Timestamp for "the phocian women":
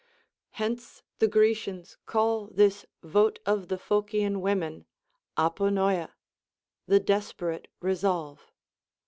3.67-4.85